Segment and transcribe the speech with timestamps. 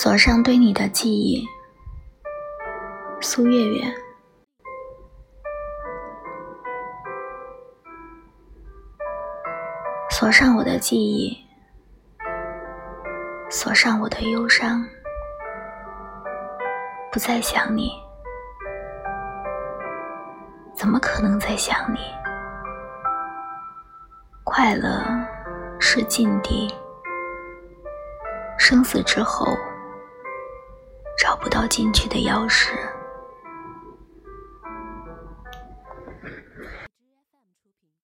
[0.00, 1.44] 锁上对你的记忆，
[3.20, 3.82] 苏月月。
[10.08, 11.36] 锁上我的记忆，
[13.50, 14.86] 锁上我的忧伤，
[17.10, 17.90] 不再想你，
[20.76, 21.98] 怎么可能再想你？
[24.44, 25.02] 快乐
[25.80, 26.72] 是禁地，
[28.56, 29.58] 生死之后。
[31.28, 32.70] 找不到进去的钥匙。